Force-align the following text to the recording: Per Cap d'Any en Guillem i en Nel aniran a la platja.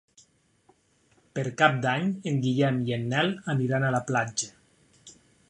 Per 1.35 1.43
Cap 1.59 1.77
d'Any 1.83 2.09
en 2.31 2.41
Guillem 2.47 2.81
i 2.89 2.97
en 2.99 3.07
Nel 3.13 3.31
aniran 3.57 3.87
a 3.87 3.93
la 3.99 4.03
platja. 4.11 4.53